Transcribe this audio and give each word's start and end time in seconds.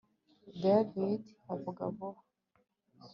David 0.63 1.21
avuga 1.53 1.81
vuba 1.95 2.21